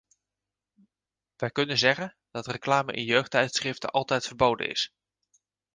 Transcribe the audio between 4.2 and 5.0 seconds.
verboden is.